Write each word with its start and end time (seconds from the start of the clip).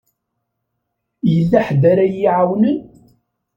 Yella 1.33 1.59
ḥedd 1.67 1.83
ara 1.91 2.05
yi-iɛawnen? 2.07 2.77